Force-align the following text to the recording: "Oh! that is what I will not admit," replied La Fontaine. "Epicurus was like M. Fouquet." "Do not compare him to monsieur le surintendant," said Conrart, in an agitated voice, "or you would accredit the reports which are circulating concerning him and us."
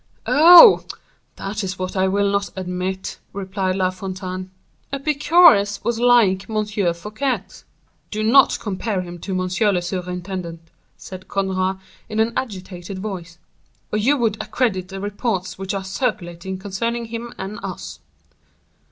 "Oh! 0.25 0.83
that 1.35 1.63
is 1.63 1.77
what 1.77 1.95
I 1.95 2.07
will 2.07 2.27
not 2.31 2.49
admit," 2.55 3.19
replied 3.33 3.75
La 3.75 3.91
Fontaine. 3.91 4.49
"Epicurus 4.91 5.83
was 5.83 5.99
like 5.99 6.49
M. 6.49 6.65
Fouquet." 6.65 7.43
"Do 8.09 8.23
not 8.23 8.57
compare 8.59 9.01
him 9.01 9.19
to 9.19 9.35
monsieur 9.35 9.71
le 9.71 9.79
surintendant," 9.79 10.59
said 10.97 11.27
Conrart, 11.27 11.77
in 12.09 12.19
an 12.19 12.33
agitated 12.35 12.97
voice, 12.97 13.37
"or 13.93 13.99
you 13.99 14.17
would 14.17 14.41
accredit 14.41 14.87
the 14.87 14.99
reports 14.99 15.59
which 15.59 15.75
are 15.75 15.83
circulating 15.83 16.57
concerning 16.57 17.05
him 17.05 17.35
and 17.37 17.59
us." 17.61 17.99